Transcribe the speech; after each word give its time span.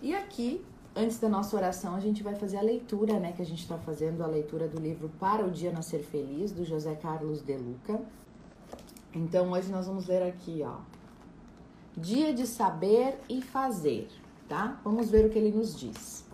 E 0.00 0.14
aqui, 0.14 0.64
antes 0.94 1.18
da 1.18 1.28
nossa 1.28 1.56
oração, 1.56 1.96
a 1.96 2.00
gente 2.00 2.22
vai 2.22 2.34
fazer 2.36 2.56
a 2.56 2.62
leitura, 2.62 3.18
né? 3.18 3.32
Que 3.32 3.42
a 3.42 3.46
gente 3.46 3.62
está 3.62 3.76
fazendo 3.76 4.22
a 4.22 4.26
leitura 4.26 4.68
do 4.68 4.80
livro 4.80 5.10
Para 5.18 5.44
o 5.44 5.50
Dia 5.50 5.72
Nascer 5.72 6.04
Feliz, 6.04 6.52
do 6.52 6.64
José 6.64 6.94
Carlos 6.94 7.42
de 7.42 7.56
Luca. 7.56 8.00
Então, 9.12 9.50
hoje 9.50 9.72
nós 9.72 9.86
vamos 9.86 10.06
ler 10.06 10.22
aqui, 10.22 10.62
ó. 10.64 10.76
Dia 11.96 12.32
de 12.32 12.46
saber 12.46 13.18
e 13.28 13.42
fazer, 13.42 14.08
tá? 14.48 14.80
Vamos 14.84 15.10
ver 15.10 15.26
o 15.26 15.30
que 15.30 15.38
ele 15.38 15.50
nos 15.50 15.76
diz. 15.76 16.24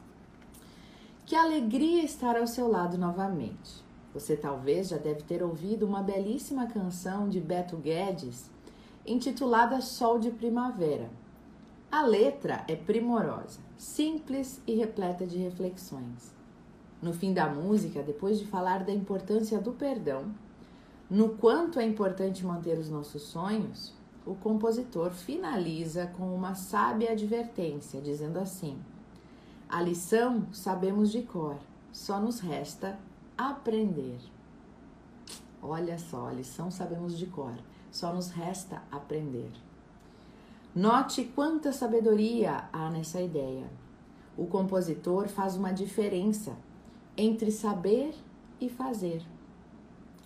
Que 1.24 1.34
alegria 1.34 2.04
estar 2.04 2.36
ao 2.36 2.46
seu 2.46 2.68
lado 2.68 2.98
novamente. 2.98 3.82
Você 4.12 4.36
talvez 4.36 4.88
já 4.88 4.98
deve 4.98 5.22
ter 5.22 5.42
ouvido 5.42 5.86
uma 5.86 6.02
belíssima 6.02 6.66
canção 6.66 7.30
de 7.30 7.40
Beto 7.40 7.78
Guedes 7.78 8.50
intitulada 9.06 9.80
Sol 9.80 10.18
de 10.18 10.30
Primavera. 10.30 11.10
A 11.94 12.02
letra 12.02 12.64
é 12.66 12.74
primorosa, 12.74 13.60
simples 13.78 14.60
e 14.66 14.74
repleta 14.74 15.24
de 15.24 15.38
reflexões. 15.38 16.34
No 17.00 17.12
fim 17.12 17.32
da 17.32 17.46
música, 17.46 18.02
depois 18.02 18.40
de 18.40 18.46
falar 18.46 18.82
da 18.82 18.92
importância 18.92 19.60
do 19.60 19.70
perdão, 19.70 20.34
no 21.08 21.36
quanto 21.36 21.78
é 21.78 21.84
importante 21.84 22.44
manter 22.44 22.76
os 22.80 22.90
nossos 22.90 23.22
sonhos, 23.22 23.94
o 24.26 24.34
compositor 24.34 25.12
finaliza 25.12 26.08
com 26.18 26.34
uma 26.34 26.56
sábia 26.56 27.12
advertência, 27.12 28.00
dizendo 28.00 28.40
assim: 28.40 28.76
A 29.68 29.80
lição 29.80 30.48
sabemos 30.52 31.12
de 31.12 31.22
cor, 31.22 31.58
só 31.92 32.18
nos 32.18 32.40
resta 32.40 32.98
aprender. 33.38 34.18
Olha 35.62 35.96
só, 35.96 36.26
a 36.26 36.32
lição 36.32 36.72
sabemos 36.72 37.16
de 37.16 37.26
cor, 37.26 37.54
só 37.92 38.12
nos 38.12 38.30
resta 38.30 38.82
aprender. 38.90 39.52
Note 40.74 41.22
quanta 41.22 41.72
sabedoria 41.72 42.64
há 42.72 42.90
nessa 42.90 43.22
ideia. 43.22 43.70
O 44.36 44.44
compositor 44.46 45.28
faz 45.28 45.54
uma 45.54 45.70
diferença 45.70 46.56
entre 47.16 47.52
saber 47.52 48.12
e 48.60 48.68
fazer. 48.68 49.22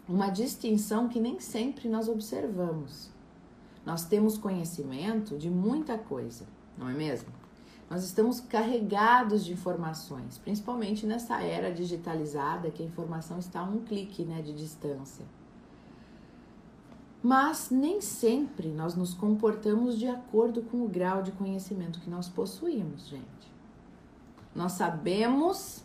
Uma 0.08 0.30
distinção 0.30 1.06
que 1.06 1.20
nem 1.20 1.38
sempre 1.38 1.86
nós 1.86 2.08
observamos. 2.08 3.10
Nós 3.84 4.06
temos 4.06 4.38
conhecimento 4.38 5.36
de 5.36 5.50
muita 5.50 5.98
coisa, 5.98 6.46
não 6.78 6.88
é 6.88 6.94
mesmo? 6.94 7.28
Nós 7.90 8.02
estamos 8.02 8.40
carregados 8.40 9.44
de 9.44 9.52
informações, 9.52 10.38
principalmente 10.38 11.04
nessa 11.04 11.42
era 11.42 11.70
digitalizada 11.70 12.70
que 12.70 12.82
a 12.82 12.86
informação 12.86 13.38
está 13.38 13.60
a 13.60 13.64
um 13.64 13.80
clique 13.84 14.24
né, 14.24 14.40
de 14.40 14.54
distância. 14.54 15.26
Mas 17.22 17.70
nem 17.70 18.00
sempre 18.00 18.68
nós 18.68 18.94
nos 18.94 19.12
comportamos 19.12 19.98
de 19.98 20.06
acordo 20.06 20.62
com 20.62 20.84
o 20.84 20.88
grau 20.88 21.22
de 21.22 21.32
conhecimento 21.32 22.00
que 22.00 22.08
nós 22.08 22.28
possuímos, 22.28 23.08
gente. 23.08 23.52
Nós 24.54 24.72
sabemos, 24.72 25.84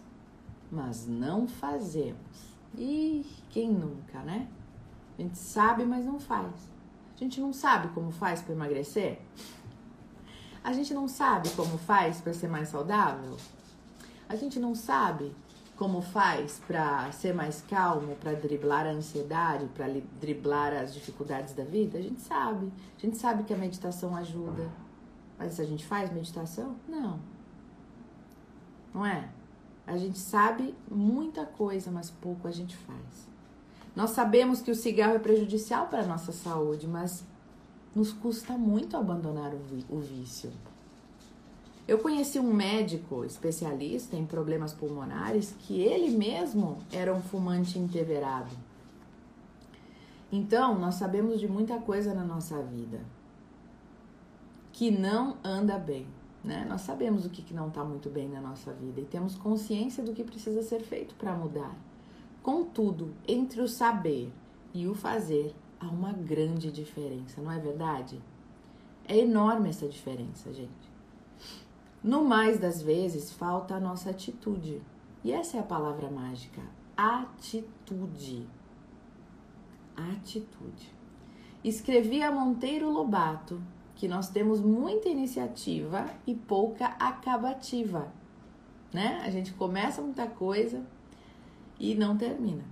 mas 0.72 1.08
não 1.08 1.48
fazemos. 1.48 2.54
E 2.78 3.26
quem 3.50 3.70
nunca, 3.70 4.20
né? 4.20 4.48
A 5.18 5.22
gente 5.22 5.38
sabe, 5.38 5.86
mas 5.86 6.06
não 6.06 6.20
faz. 6.20 6.52
A 7.16 7.18
gente 7.18 7.40
não 7.40 7.54
sabe 7.54 7.88
como 7.90 8.12
faz 8.12 8.42
para 8.42 8.54
emagrecer? 8.54 9.20
A 10.64 10.72
gente 10.72 10.94
não 10.94 11.08
sabe 11.08 11.50
como 11.52 11.78
faz 11.78 12.22
para 12.22 12.34
ser 12.34 12.48
mais 12.48 12.70
saudável? 12.70 13.38
A 14.30 14.36
gente 14.36 14.60
não 14.60 14.74
sabe 14.74 15.36
como 15.84 16.00
faz 16.00 16.62
para 16.66 17.12
ser 17.12 17.34
mais 17.34 17.62
calmo, 17.62 18.16
para 18.16 18.32
driblar 18.32 18.88
a 18.88 18.92
ansiedade, 18.92 19.66
para 19.76 19.86
driblar 20.18 20.72
as 20.72 20.94
dificuldades 20.94 21.54
da 21.54 21.66
vida? 21.66 21.98
A 21.98 22.02
gente 22.02 22.22
sabe. 22.22 22.72
A 22.98 23.02
gente 23.02 23.18
sabe 23.18 23.44
que 23.44 23.54
a 23.54 23.58
meditação 23.58 24.16
ajuda. 24.16 24.72
Mas 25.38 25.60
a 25.60 25.66
gente 25.66 25.86
faz 25.86 26.10
meditação? 26.10 26.78
Não. 26.88 27.20
Não 28.94 29.06
é? 29.06 29.28
A 29.86 29.98
gente 29.98 30.18
sabe 30.18 30.74
muita 30.90 31.46
coisa, 31.46 31.92
mas 31.92 32.10
pouco 32.10 32.48
a 32.48 32.52
gente 32.52 32.78
faz. 32.78 33.28
Nós 33.94 34.12
sabemos 34.12 34.62
que 34.62 34.72
o 34.72 34.76
cigarro 34.76 35.16
é 35.16 35.20
prejudicial 35.20 35.88
para 35.88 36.04
a 36.04 36.08
nossa 36.08 36.32
saúde, 36.32 36.88
mas 36.88 37.26
nos 37.94 38.14
custa 38.14 38.54
muito 38.54 38.96
abandonar 38.96 39.52
o 39.90 40.00
vício. 40.00 40.50
Eu 41.86 42.00
conheci 42.00 42.40
um 42.40 42.54
médico 42.54 43.26
especialista 43.26 44.16
em 44.16 44.26
problemas 44.26 44.74
pulmonares 44.74 45.54
que 45.60 45.82
ele 45.82 46.16
mesmo 46.16 46.78
era 46.92 47.14
um 47.14 47.22
fumante 47.22 47.78
intemperado. 47.78 48.56
Então, 50.32 50.80
nós 50.80 50.96
sabemos 50.96 51.40
de 51.40 51.48
muita 51.48 51.78
coisa 51.80 52.14
na 52.14 52.24
nossa 52.24 52.62
vida 52.64 53.02
que 54.72 54.90
não 54.90 55.38
anda 55.44 55.78
bem, 55.78 56.08
né? 56.44 56.66
Nós 56.68 56.82
sabemos 56.82 57.26
o 57.26 57.30
que, 57.30 57.42
que 57.42 57.54
não 57.54 57.68
está 57.68 57.84
muito 57.84 58.10
bem 58.10 58.28
na 58.28 58.42
nossa 58.42 58.74
vida 58.74 59.02
e 59.02 59.06
temos 59.06 59.36
consciência 59.36 60.04
do 60.04 60.14
que 60.14 60.24
precisa 60.24 60.64
ser 60.64 60.82
feito 60.82 61.14
para 61.16 61.36
mudar. 61.36 61.76
Contudo, 62.42 63.14
entre 63.28 63.62
o 63.62 63.68
saber 63.68 64.32
e 64.74 64.88
o 64.88 64.96
fazer, 64.96 65.54
há 65.80 65.86
uma 65.86 66.12
grande 66.12 66.72
diferença, 66.72 67.42
não 67.42 67.52
é 67.52 67.60
verdade? 67.60 68.20
É 69.08 69.18
enorme 69.18 69.70
essa 69.70 69.88
diferença, 69.88 70.52
gente. 70.52 70.93
No 72.04 72.24
mais 72.24 72.60
das 72.60 72.82
vezes, 72.82 73.32
falta 73.32 73.76
a 73.76 73.80
nossa 73.80 74.10
atitude. 74.10 74.82
E 75.24 75.32
essa 75.32 75.56
é 75.56 75.60
a 75.62 75.64
palavra 75.64 76.12
mágica: 76.12 76.62
atitude. 76.98 78.46
Atitude. 79.96 80.94
Escrevi 81.64 82.22
a 82.22 82.30
Monteiro 82.30 82.92
Lobato 82.92 83.62
que 83.96 84.08
nós 84.08 84.28
temos 84.28 84.60
muita 84.60 85.08
iniciativa 85.08 86.06
e 86.28 86.36
pouca 86.36 86.88
acabativa, 87.00 88.12
né? 88.92 89.22
A 89.24 89.30
gente 89.30 89.54
começa 89.54 90.02
muita 90.02 90.28
coisa 90.28 90.86
e 91.80 91.96
não 91.96 92.18
termina. 92.18 92.66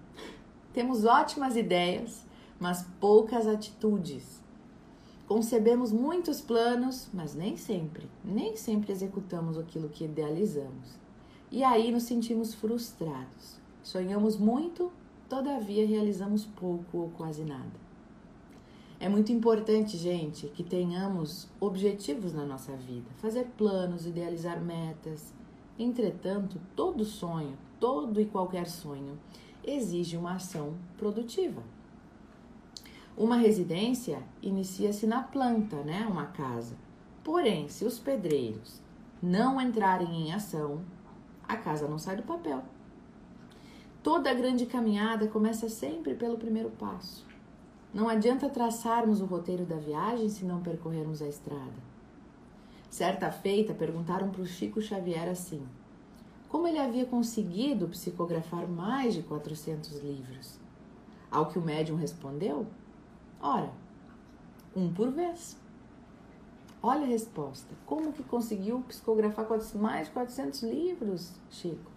Temos 0.74 1.06
ótimas 1.06 1.56
ideias, 1.56 2.26
mas 2.60 2.86
poucas 3.00 3.48
atitudes. 3.48 4.44
Concebemos 5.34 5.94
muitos 5.94 6.42
planos, 6.42 7.08
mas 7.14 7.34
nem 7.34 7.56
sempre, 7.56 8.06
nem 8.22 8.58
sempre 8.58 8.92
executamos 8.92 9.58
aquilo 9.58 9.88
que 9.88 10.04
idealizamos. 10.04 11.00
E 11.50 11.64
aí 11.64 11.90
nos 11.90 12.04
sentimos 12.04 12.54
frustrados. 12.54 13.56
Sonhamos 13.82 14.36
muito, 14.36 14.92
todavia 15.30 15.88
realizamos 15.88 16.44
pouco 16.46 16.98
ou 16.98 17.10
quase 17.12 17.46
nada. 17.46 17.72
É 19.00 19.08
muito 19.08 19.32
importante, 19.32 19.96
gente, 19.96 20.48
que 20.48 20.66
tenhamos 20.66 21.48
objetivos 21.62 22.34
na 22.34 22.44
nossa 22.44 22.76
vida, 22.76 23.08
fazer 23.16 23.46
planos, 23.58 24.06
idealizar 24.06 24.62
metas. 24.62 25.34
Entretanto, 25.80 26.60
todo 26.76 27.06
sonho, 27.06 27.58
todo 27.80 28.20
e 28.20 28.26
qualquer 28.26 28.68
sonho, 28.68 29.18
exige 29.64 30.18
uma 30.18 30.34
ação 30.34 30.74
produtiva. 30.98 31.64
Uma 33.18 33.36
residência 33.36 34.24
inicia-se 34.42 35.06
na 35.06 35.22
planta, 35.22 35.78
né? 35.84 36.08
Uma 36.10 36.28
casa. 36.28 36.76
Porém, 37.24 37.68
se 37.70 37.86
os 37.86 38.00
pedreiros 38.00 38.82
não 39.22 39.62
entrarem 39.62 40.28
em 40.28 40.34
ação, 40.34 40.82
a 41.48 41.56
casa 41.56 41.88
não 41.88 42.00
sai 42.00 42.16
do 42.16 42.24
papel. 42.24 42.64
Toda 44.02 44.34
grande 44.34 44.66
caminhada 44.66 45.28
começa 45.28 45.70
sempre 45.70 46.16
pelo 46.16 46.38
primeiro 46.38 46.72
passo. 46.72 47.28
Não 47.94 48.10
adianta 48.10 48.50
traçarmos 48.50 49.22
o 49.22 49.26
roteiro 49.26 49.66
da 49.66 49.76
viagem 49.76 50.30
se 50.30 50.46
não 50.46 50.62
percorrermos 50.62 51.22
a 51.22 51.28
estrada. 51.28 51.92
Certa 52.90 53.30
feita, 53.32 53.74
perguntaram 53.74 54.30
para 54.30 54.42
o 54.42 54.46
Chico 54.46 54.82
Xavier 54.82 55.30
assim: 55.30 55.62
como 56.52 56.68
ele 56.68 56.80
havia 56.80 57.06
conseguido 57.06 57.88
psicografar 57.88 58.68
mais 58.68 59.14
de 59.14 59.24
400 59.24 60.00
livros? 60.00 60.60
Ao 61.32 61.46
que 61.46 61.58
o 61.58 61.62
médium 61.62 61.96
respondeu: 61.96 62.68
Ora, 63.44 63.72
um 64.76 64.94
por 64.94 65.10
vez. 65.10 65.58
Olha 66.84 67.04
a 67.04 67.08
resposta. 67.08 67.74
Como 67.88 68.14
que 68.14 68.22
conseguiu 68.22 68.82
psicografar 68.82 69.48
mais 69.76 70.08
de 70.08 70.14
400 70.14 70.62
livros, 70.64 71.34
Chico? 71.50 71.92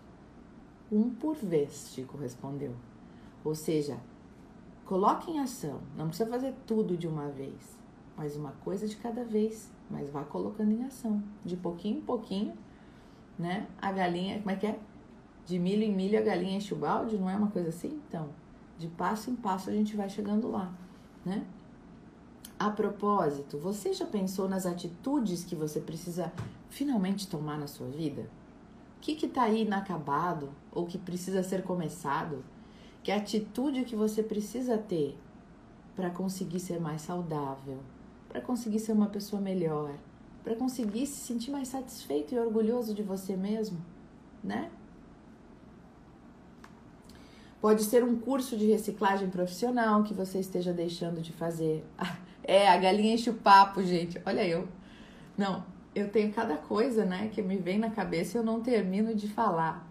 Um 0.90 1.10
por 1.10 1.36
vez, 1.36 1.90
Chico 1.92 2.16
respondeu. 2.16 2.74
Ou 3.44 3.54
seja, 3.54 3.98
coloque 4.86 5.30
em 5.30 5.38
ação. 5.38 5.80
Não 5.94 6.08
precisa 6.08 6.30
fazer 6.30 6.54
tudo 6.66 6.96
de 6.96 7.06
uma 7.06 7.28
vez, 7.28 7.78
mas 8.16 8.36
uma 8.36 8.52
coisa 8.64 8.88
de 8.88 8.96
cada 8.96 9.22
vez. 9.22 9.70
Mas 9.90 10.08
vá 10.08 10.24
colocando 10.24 10.72
em 10.72 10.82
ação. 10.84 11.22
De 11.44 11.58
pouquinho 11.58 11.98
em 11.98 12.02
pouquinho, 12.02 12.54
né? 13.38 13.68
A 13.82 13.92
galinha, 13.92 14.38
como 14.38 14.50
é 14.50 14.56
que 14.56 14.66
é? 14.66 14.80
De 15.44 15.58
milho 15.58 15.82
em 15.82 15.94
milho 15.94 16.18
a 16.18 16.22
galinha 16.22 16.56
enche 16.56 16.72
o 16.72 16.78
balde, 16.78 17.18
não 17.18 17.28
é 17.28 17.36
uma 17.36 17.50
coisa 17.50 17.68
assim? 17.68 18.00
Então, 18.08 18.30
de 18.78 18.88
passo 18.88 19.30
em 19.30 19.36
passo 19.36 19.68
a 19.68 19.74
gente 19.74 19.94
vai 19.94 20.08
chegando 20.08 20.50
lá 20.50 20.72
né? 21.24 21.46
A 22.58 22.70
propósito, 22.70 23.58
você 23.58 23.92
já 23.92 24.06
pensou 24.06 24.48
nas 24.48 24.64
atitudes 24.64 25.44
que 25.44 25.56
você 25.56 25.80
precisa 25.80 26.32
finalmente 26.70 27.28
tomar 27.28 27.58
na 27.58 27.66
sua 27.66 27.88
vida? 27.88 28.28
O 28.96 29.00
que 29.00 29.26
está 29.26 29.42
aí 29.42 29.62
inacabado 29.62 30.50
ou 30.72 30.86
que 30.86 30.96
precisa 30.96 31.42
ser 31.42 31.62
começado? 31.62 32.44
Que 33.02 33.10
atitude 33.10 33.84
que 33.84 33.96
você 33.96 34.22
precisa 34.22 34.78
ter 34.78 35.18
para 35.94 36.10
conseguir 36.10 36.60
ser 36.60 36.80
mais 36.80 37.02
saudável, 37.02 37.80
para 38.28 38.40
conseguir 38.40 38.78
ser 38.78 38.92
uma 38.92 39.08
pessoa 39.08 39.42
melhor, 39.42 39.92
para 40.42 40.56
conseguir 40.56 41.06
se 41.06 41.20
sentir 41.20 41.50
mais 41.50 41.68
satisfeito 41.68 42.34
e 42.34 42.38
orgulhoso 42.38 42.94
de 42.94 43.02
você 43.02 43.36
mesmo, 43.36 43.78
né? 44.42 44.70
Pode 47.64 47.82
ser 47.82 48.04
um 48.04 48.14
curso 48.14 48.58
de 48.58 48.66
reciclagem 48.66 49.30
profissional 49.30 50.02
que 50.02 50.12
você 50.12 50.38
esteja 50.38 50.70
deixando 50.70 51.22
de 51.22 51.32
fazer. 51.32 51.82
É, 52.46 52.68
a 52.68 52.76
galinha 52.76 53.14
enche 53.14 53.30
o 53.30 53.32
papo, 53.32 53.82
gente. 53.82 54.20
Olha 54.26 54.46
eu. 54.46 54.68
Não, 55.34 55.64
eu 55.94 56.10
tenho 56.10 56.30
cada 56.30 56.58
coisa, 56.58 57.06
né, 57.06 57.30
que 57.32 57.40
me 57.40 57.56
vem 57.56 57.78
na 57.78 57.88
cabeça 57.88 58.36
e 58.36 58.38
eu 58.38 58.44
não 58.44 58.60
termino 58.60 59.14
de 59.14 59.26
falar. 59.26 59.88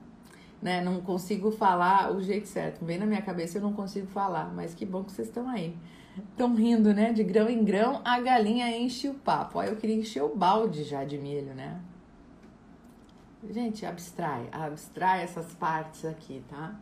Né? 0.62 0.80
Não 0.82 1.02
consigo 1.02 1.50
falar 1.50 2.16
o 2.16 2.22
jeito 2.22 2.48
certo. 2.48 2.86
Vem 2.86 3.00
na 3.00 3.08
minha 3.08 3.24
cabeça 3.24 3.58
e 3.58 3.60
eu 3.60 3.64
não 3.64 3.74
consigo 3.74 4.06
falar. 4.06 4.54
Mas 4.54 4.76
que 4.76 4.86
bom 4.86 5.04
que 5.04 5.12
vocês 5.12 5.30
estão 5.30 5.50
aí. 5.50 5.76
Estão 6.30 6.54
rindo, 6.54 6.94
né? 6.94 7.12
De 7.12 7.24
grão 7.24 7.50
em 7.50 7.64
grão, 7.64 8.02
a 8.06 8.20
galinha 8.20 8.70
enche 8.78 9.10
o 9.10 9.16
papo. 9.16 9.58
Aí 9.58 9.70
eu 9.70 9.78
queria 9.78 9.96
encher 9.96 10.22
o 10.22 10.36
balde 10.36 10.84
já 10.84 11.04
de 11.04 11.18
milho, 11.18 11.56
né? 11.56 11.82
Gente, 13.50 13.84
abstrai. 13.84 14.48
Abstrai 14.52 15.24
essas 15.24 15.56
partes 15.56 16.06
aqui, 16.06 16.44
tá? 16.48 16.76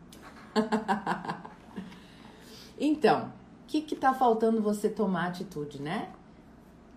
então, 2.78 3.26
o 3.26 3.66
que 3.66 3.94
está 3.94 4.12
faltando 4.12 4.62
você 4.62 4.88
tomar 4.88 5.28
atitude, 5.28 5.80
né? 5.80 6.12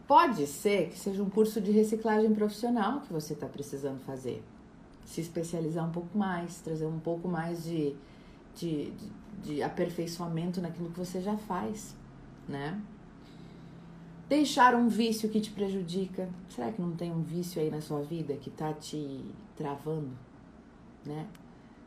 Pode 0.07 0.45
ser 0.45 0.89
que 0.89 0.99
seja 0.99 1.23
um 1.23 1.29
curso 1.29 1.59
de 1.59 1.71
reciclagem 1.71 2.33
profissional 2.33 3.01
que 3.01 3.11
você 3.11 3.33
está 3.33 3.47
precisando 3.47 3.99
fazer. 4.01 4.43
Se 5.03 5.21
especializar 5.21 5.87
um 5.87 5.91
pouco 5.91 6.15
mais, 6.17 6.61
trazer 6.61 6.85
um 6.85 6.99
pouco 6.99 7.27
mais 7.27 7.63
de, 7.63 7.95
de, 8.55 8.91
de, 8.91 9.11
de 9.43 9.63
aperfeiçoamento 9.63 10.61
naquilo 10.61 10.91
que 10.91 10.99
você 10.99 11.21
já 11.21 11.35
faz, 11.37 11.95
né? 12.47 12.79
Deixar 14.29 14.75
um 14.75 14.87
vício 14.87 15.29
que 15.29 15.39
te 15.39 15.51
prejudica. 15.51 16.29
Será 16.49 16.71
que 16.71 16.81
não 16.81 16.95
tem 16.95 17.11
um 17.11 17.21
vício 17.21 17.61
aí 17.61 17.69
na 17.69 17.81
sua 17.81 18.01
vida 18.01 18.35
que 18.35 18.49
está 18.49 18.73
te 18.73 19.23
travando, 19.55 20.11
né? 21.05 21.27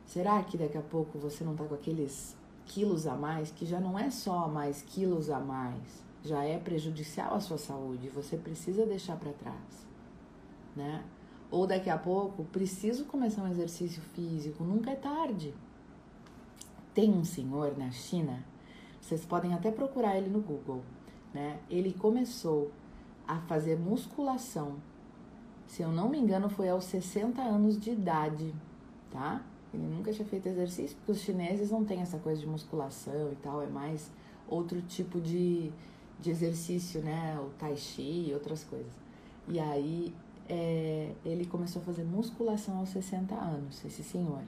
Será 0.09 0.41
que 0.41 0.57
daqui 0.57 0.75
a 0.75 0.81
pouco 0.81 1.19
você 1.19 1.43
não 1.43 1.51
está 1.51 1.63
com 1.65 1.75
aqueles 1.75 2.35
quilos 2.65 3.05
a 3.05 3.15
mais, 3.15 3.51
que 3.51 3.63
já 3.63 3.79
não 3.79 3.97
é 3.97 4.09
só 4.09 4.47
mais 4.47 4.81
quilos 4.81 5.29
a 5.29 5.39
mais, 5.39 6.03
já 6.23 6.43
é 6.43 6.57
prejudicial 6.57 7.35
à 7.35 7.39
sua 7.39 7.59
saúde, 7.59 8.09
você 8.09 8.35
precisa 8.35 8.87
deixar 8.87 9.17
para 9.17 9.31
trás, 9.33 9.87
né? 10.75 11.03
Ou 11.51 11.67
daqui 11.67 11.91
a 11.91 11.97
pouco, 11.97 12.43
preciso 12.45 13.05
começar 13.05 13.43
um 13.43 13.51
exercício 13.51 14.01
físico, 14.01 14.63
nunca 14.63 14.89
é 14.89 14.95
tarde. 14.95 15.53
Tem 16.91 17.11
um 17.11 17.23
senhor 17.23 17.77
na 17.77 17.91
China, 17.91 18.43
vocês 18.99 19.23
podem 19.23 19.53
até 19.53 19.69
procurar 19.69 20.17
ele 20.17 20.31
no 20.31 20.41
Google, 20.41 20.81
né? 21.31 21.59
Ele 21.69 21.93
começou 21.93 22.71
a 23.27 23.41
fazer 23.41 23.77
musculação, 23.77 24.77
se 25.67 25.83
eu 25.83 25.91
não 25.91 26.09
me 26.09 26.17
engano, 26.17 26.49
foi 26.49 26.67
aos 26.67 26.85
60 26.85 27.39
anos 27.43 27.79
de 27.79 27.91
idade, 27.91 28.55
tá? 29.11 29.45
Ele 29.73 29.83
nunca 29.83 30.11
tinha 30.11 30.27
feito 30.27 30.47
exercício, 30.47 30.95
porque 30.97 31.11
os 31.11 31.21
chineses 31.21 31.69
não 31.71 31.85
têm 31.85 32.01
essa 32.01 32.17
coisa 32.17 32.41
de 32.41 32.47
musculação 32.47 33.31
e 33.31 33.35
tal, 33.35 33.61
é 33.61 33.67
mais 33.67 34.11
outro 34.47 34.81
tipo 34.81 35.21
de, 35.21 35.71
de 36.19 36.31
exercício, 36.31 37.01
né? 37.01 37.39
O 37.39 37.49
tai 37.57 37.75
chi 37.75 38.29
e 38.29 38.33
outras 38.33 38.63
coisas. 38.63 38.91
E 39.47 39.59
aí 39.59 40.13
é, 40.47 41.11
ele 41.23 41.45
começou 41.45 41.81
a 41.81 41.85
fazer 41.85 42.03
musculação 42.03 42.77
aos 42.77 42.89
60 42.89 43.35
anos, 43.35 43.85
esse 43.85 44.03
senhor. 44.03 44.41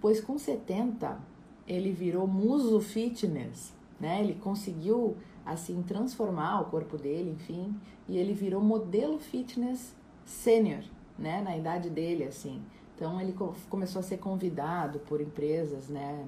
Pois 0.00 0.20
com 0.20 0.36
70 0.36 1.18
ele 1.66 1.92
virou 1.92 2.26
muso 2.26 2.80
fitness, 2.80 3.72
né? 4.00 4.20
Ele 4.20 4.34
conseguiu 4.34 5.16
assim 5.44 5.82
transformar 5.82 6.60
o 6.60 6.64
corpo 6.66 6.98
dele, 6.98 7.30
enfim, 7.30 7.74
e 8.08 8.16
ele 8.16 8.32
virou 8.32 8.60
modelo 8.60 9.18
fitness 9.18 9.94
sênior, 10.24 10.82
né? 11.18 11.40
Na 11.40 11.56
idade 11.56 11.88
dele, 11.88 12.24
assim. 12.24 12.60
Então 12.96 13.20
ele 13.20 13.36
começou 13.68 14.00
a 14.00 14.02
ser 14.02 14.16
convidado 14.16 14.98
por 15.00 15.20
empresas, 15.20 15.88
né, 15.88 16.24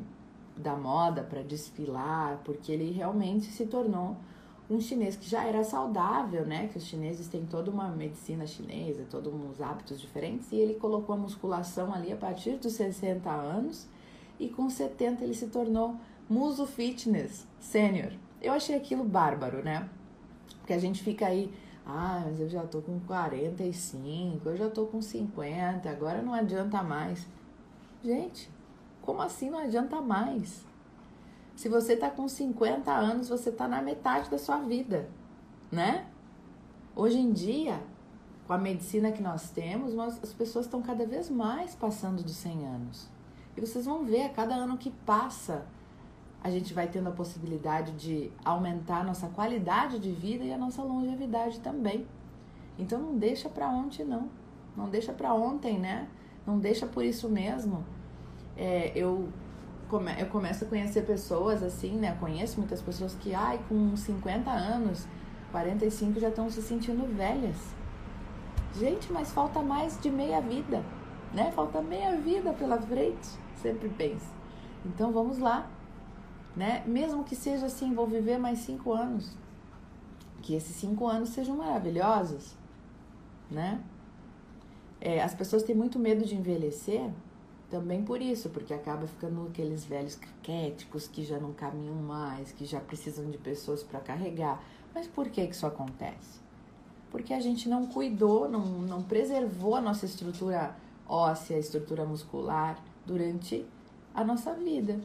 da 0.54 0.76
moda 0.76 1.22
para 1.22 1.42
desfilar, 1.42 2.40
porque 2.44 2.70
ele 2.70 2.92
realmente 2.92 3.46
se 3.46 3.64
tornou 3.64 4.16
um 4.70 4.78
chinês 4.78 5.16
que 5.16 5.28
já 5.28 5.44
era 5.44 5.64
saudável, 5.64 6.44
né? 6.44 6.68
Que 6.70 6.76
os 6.76 6.84
chineses 6.84 7.26
têm 7.26 7.46
toda 7.46 7.70
uma 7.70 7.88
medicina 7.88 8.46
chinesa, 8.46 9.06
todos 9.10 9.32
uns 9.32 9.62
hábitos 9.62 9.98
diferentes, 9.98 10.52
e 10.52 10.56
ele 10.56 10.74
colocou 10.74 11.14
a 11.14 11.18
musculação 11.18 11.94
ali 11.94 12.12
a 12.12 12.16
partir 12.16 12.58
dos 12.58 12.74
60 12.74 13.30
anos, 13.30 13.86
e 14.38 14.48
com 14.48 14.68
70 14.68 15.24
ele 15.24 15.34
se 15.34 15.46
tornou 15.46 15.96
muso 16.28 16.66
fitness 16.66 17.46
sênior. 17.58 18.12
Eu 18.42 18.52
achei 18.52 18.76
aquilo 18.76 19.04
bárbaro, 19.04 19.62
né? 19.64 19.88
Porque 20.58 20.74
a 20.74 20.78
gente 20.78 21.02
fica 21.02 21.26
aí 21.26 21.50
ah, 21.88 22.22
mas 22.26 22.38
eu 22.38 22.50
já 22.50 22.66
tô 22.66 22.82
com 22.82 23.00
45, 23.00 24.46
eu 24.46 24.56
já 24.58 24.68
tô 24.68 24.84
com 24.84 25.00
50, 25.00 25.88
agora 25.88 26.20
não 26.20 26.34
adianta 26.34 26.82
mais. 26.82 27.26
Gente, 28.04 28.50
como 29.00 29.22
assim 29.22 29.48
não 29.48 29.58
adianta 29.58 29.98
mais? 30.02 30.66
Se 31.56 31.66
você 31.66 31.96
tá 31.96 32.10
com 32.10 32.28
50 32.28 32.92
anos, 32.92 33.30
você 33.30 33.50
tá 33.50 33.66
na 33.66 33.80
metade 33.80 34.28
da 34.28 34.38
sua 34.38 34.58
vida, 34.58 35.08
né? 35.72 36.06
Hoje 36.94 37.18
em 37.18 37.32
dia, 37.32 37.82
com 38.46 38.52
a 38.52 38.58
medicina 38.58 39.10
que 39.10 39.22
nós 39.22 39.50
temos, 39.50 39.94
nós, 39.94 40.22
as 40.22 40.32
pessoas 40.34 40.66
estão 40.66 40.82
cada 40.82 41.06
vez 41.06 41.30
mais 41.30 41.74
passando 41.74 42.22
dos 42.22 42.36
100 42.36 42.66
anos. 42.66 43.08
E 43.56 43.62
vocês 43.62 43.86
vão 43.86 44.04
ver, 44.04 44.26
a 44.26 44.28
cada 44.28 44.54
ano 44.54 44.76
que 44.76 44.90
passa, 45.06 45.64
a 46.42 46.50
gente 46.50 46.72
vai 46.72 46.86
tendo 46.86 47.08
a 47.08 47.12
possibilidade 47.12 47.92
de 47.92 48.30
aumentar 48.44 49.00
a 49.00 49.04
nossa 49.04 49.28
qualidade 49.28 49.98
de 49.98 50.12
vida 50.12 50.44
e 50.44 50.52
a 50.52 50.58
nossa 50.58 50.82
longevidade 50.82 51.60
também. 51.60 52.06
Então 52.78 52.98
não 53.00 53.18
deixa 53.18 53.48
para 53.48 53.68
ontem 53.68 54.04
não, 54.04 54.28
não 54.76 54.88
deixa 54.88 55.12
para 55.12 55.34
ontem, 55.34 55.78
né? 55.78 56.08
Não 56.46 56.58
deixa 56.58 56.86
por 56.86 57.04
isso 57.04 57.28
mesmo. 57.28 57.84
É, 58.56 58.92
eu 58.94 59.28
come, 59.88 60.12
eu 60.18 60.26
começo 60.26 60.64
a 60.64 60.68
conhecer 60.68 61.02
pessoas 61.04 61.62
assim, 61.62 61.96
né? 61.96 62.16
Conheço 62.20 62.58
muitas 62.58 62.80
pessoas 62.80 63.14
que, 63.14 63.34
ai, 63.34 63.60
com 63.68 63.96
50 63.96 64.50
anos, 64.50 65.06
45 65.50 66.20
já 66.20 66.28
estão 66.28 66.48
se 66.48 66.62
sentindo 66.62 67.06
velhas. 67.16 67.56
Gente, 68.78 69.12
mas 69.12 69.32
falta 69.32 69.60
mais 69.60 70.00
de 70.00 70.10
meia 70.10 70.40
vida, 70.40 70.82
né? 71.34 71.50
Falta 71.52 71.82
meia 71.82 72.16
vida 72.16 72.52
pela 72.52 72.80
frente, 72.80 73.28
sempre 73.60 73.88
penso. 73.88 74.26
Então 74.86 75.10
vamos 75.10 75.38
lá, 75.38 75.68
né? 76.58 76.82
Mesmo 76.84 77.22
que 77.22 77.36
seja 77.36 77.66
assim, 77.66 77.94
vou 77.94 78.04
viver 78.04 78.36
mais 78.36 78.58
cinco 78.58 78.92
anos. 78.92 79.30
Que 80.42 80.56
esses 80.56 80.74
cinco 80.74 81.06
anos 81.06 81.28
sejam 81.28 81.56
maravilhosos, 81.56 82.56
né? 83.48 83.80
É, 85.00 85.22
as 85.22 85.32
pessoas 85.32 85.62
têm 85.62 85.76
muito 85.76 86.00
medo 86.00 86.24
de 86.24 86.34
envelhecer 86.34 87.08
também 87.70 88.02
por 88.02 88.20
isso, 88.20 88.50
porque 88.50 88.74
acaba 88.74 89.06
ficando 89.06 89.46
aqueles 89.46 89.84
velhos 89.84 90.16
caquéticos 90.16 91.06
que 91.06 91.22
já 91.22 91.38
não 91.38 91.52
caminham 91.52 91.94
mais, 91.94 92.50
que 92.50 92.64
já 92.64 92.80
precisam 92.80 93.30
de 93.30 93.38
pessoas 93.38 93.84
para 93.84 94.00
carregar. 94.00 94.60
Mas 94.92 95.06
por 95.06 95.28
que, 95.28 95.46
que 95.46 95.54
isso 95.54 95.66
acontece? 95.66 96.40
Porque 97.08 97.32
a 97.32 97.38
gente 97.38 97.68
não 97.68 97.86
cuidou, 97.86 98.48
não, 98.48 98.66
não 98.80 99.00
preservou 99.00 99.76
a 99.76 99.80
nossa 99.80 100.06
estrutura 100.06 100.74
óssea, 101.06 101.56
estrutura 101.56 102.04
muscular 102.04 102.82
durante 103.06 103.64
a 104.12 104.24
nossa 104.24 104.52
vida 104.54 104.98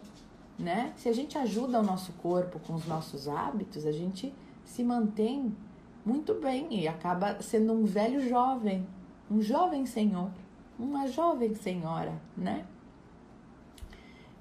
né? 0.57 0.93
Se 0.95 1.09
a 1.09 1.13
gente 1.13 1.37
ajuda 1.37 1.79
o 1.79 1.83
nosso 1.83 2.13
corpo 2.13 2.59
com 2.59 2.73
os 2.73 2.85
nossos 2.85 3.27
hábitos, 3.27 3.85
a 3.85 3.91
gente 3.91 4.33
se 4.63 4.83
mantém 4.83 5.55
muito 6.05 6.33
bem 6.35 6.67
e 6.71 6.87
acaba 6.87 7.41
sendo 7.41 7.73
um 7.73 7.85
velho 7.85 8.27
jovem, 8.27 8.87
um 9.29 9.41
jovem 9.41 9.85
senhor, 9.85 10.29
uma 10.77 11.07
jovem 11.07 11.55
senhora, 11.55 12.13
né? 12.35 12.65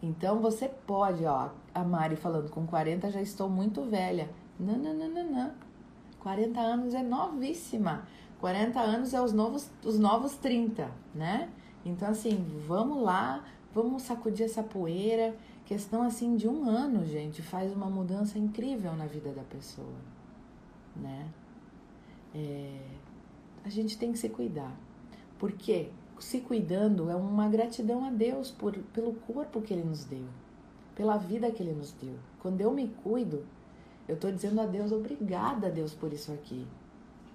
Então 0.02 0.40
você 0.40 0.68
pode, 0.68 1.24
ó, 1.24 1.50
a 1.72 1.84
Mari 1.84 2.16
falando 2.16 2.50
com 2.50 2.66
40 2.66 3.10
já 3.10 3.22
estou 3.22 3.48
muito 3.48 3.82
velha. 3.84 4.28
Não, 4.58 4.76
não, 4.76 4.92
não, 4.92 5.08
não, 5.08 5.30
não. 5.30 5.52
40 6.18 6.60
anos 6.60 6.94
é 6.94 7.02
novíssima. 7.02 8.06
40 8.40 8.80
anos 8.80 9.14
é 9.14 9.22
os 9.22 9.32
novos, 9.32 9.70
os 9.84 9.98
novos 10.00 10.36
30, 10.36 10.90
né? 11.14 11.48
Então, 11.84 12.08
assim, 12.08 12.44
vamos 12.66 13.02
lá, 13.02 13.44
vamos 13.72 14.02
sacudir 14.02 14.46
essa 14.46 14.62
poeira 14.62 15.36
Questão 15.64 16.02
assim 16.02 16.36
de 16.36 16.48
um 16.48 16.68
ano, 16.68 17.04
gente, 17.06 17.40
faz 17.40 17.72
uma 17.72 17.88
mudança 17.88 18.38
incrível 18.38 18.94
na 18.94 19.06
vida 19.06 19.30
da 19.32 19.42
pessoa, 19.42 19.94
né? 20.96 21.28
É, 22.34 22.80
a 23.64 23.68
gente 23.68 23.96
tem 23.96 24.12
que 24.12 24.18
se 24.18 24.28
cuidar, 24.28 24.74
porque 25.38 25.90
se 26.18 26.40
cuidando 26.40 27.10
é 27.10 27.16
uma 27.16 27.48
gratidão 27.48 28.04
a 28.04 28.10
Deus 28.10 28.50
por, 28.50 28.76
pelo 28.92 29.14
corpo 29.14 29.60
que 29.60 29.72
Ele 29.72 29.84
nos 29.84 30.04
deu, 30.04 30.26
pela 30.94 31.16
vida 31.16 31.50
que 31.50 31.62
Ele 31.62 31.72
nos 31.72 31.92
deu. 31.92 32.14
Quando 32.40 32.60
eu 32.60 32.72
me 32.72 32.88
cuido, 32.88 33.44
eu 34.08 34.14
estou 34.14 34.30
dizendo 34.30 34.60
a 34.60 34.66
Deus 34.66 34.92
obrigada 34.92 35.70
Deus 35.70 35.94
por 35.94 36.12
isso 36.12 36.32
aqui. 36.32 36.66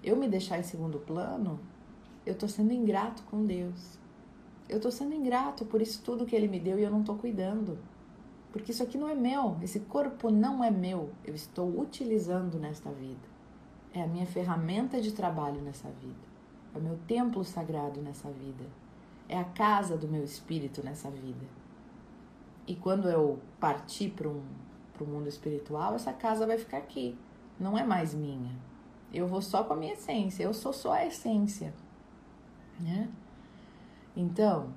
Eu 0.02 0.16
me 0.16 0.28
deixar 0.28 0.58
em 0.58 0.62
segundo 0.62 0.98
plano, 0.98 1.58
eu 2.24 2.32
estou 2.32 2.48
sendo 2.48 2.72
ingrato 2.72 3.22
com 3.24 3.44
Deus. 3.44 3.98
Eu 4.68 4.76
estou 4.76 4.92
sendo 4.92 5.14
ingrato 5.14 5.64
por 5.64 5.80
isso 5.80 6.02
tudo 6.02 6.26
que 6.26 6.36
Ele 6.36 6.46
me 6.46 6.60
deu 6.60 6.78
e 6.78 6.82
eu 6.82 6.90
não 6.90 7.00
estou 7.00 7.16
cuidando. 7.16 7.78
Porque 8.58 8.72
isso 8.72 8.82
aqui 8.82 8.98
não 8.98 9.08
é 9.08 9.14
meu, 9.14 9.56
esse 9.62 9.78
corpo 9.78 10.30
não 10.30 10.64
é 10.64 10.68
meu, 10.68 11.12
eu 11.24 11.32
estou 11.32 11.80
utilizando 11.80 12.58
nesta 12.58 12.90
vida. 12.90 13.28
É 13.94 14.02
a 14.02 14.06
minha 14.06 14.26
ferramenta 14.26 15.00
de 15.00 15.12
trabalho 15.12 15.62
nessa 15.62 15.88
vida. 15.88 16.18
é 16.74 16.78
o 16.78 16.80
meu 16.80 16.98
templo 17.06 17.44
sagrado 17.44 18.02
nessa 18.02 18.28
vida, 18.28 18.64
é 19.28 19.38
a 19.38 19.44
casa 19.44 19.96
do 19.96 20.08
meu 20.08 20.24
espírito 20.24 20.84
nessa 20.84 21.08
vida. 21.08 21.46
E 22.66 22.74
quando 22.74 23.08
eu 23.08 23.38
partir 23.60 24.10
para 24.10 24.28
um, 24.28 24.42
o 25.00 25.04
mundo 25.04 25.28
espiritual, 25.28 25.94
essa 25.94 26.12
casa 26.12 26.44
vai 26.44 26.58
ficar 26.58 26.78
aqui, 26.78 27.16
não 27.60 27.78
é 27.78 27.84
mais 27.84 28.12
minha. 28.12 28.56
Eu 29.14 29.28
vou 29.28 29.40
só 29.40 29.62
com 29.62 29.74
a 29.74 29.76
minha 29.76 29.92
essência, 29.92 30.42
eu 30.42 30.52
sou 30.52 30.72
só 30.72 30.94
a 30.94 31.06
essência. 31.06 31.72
Né? 32.80 33.08
Então, 34.16 34.74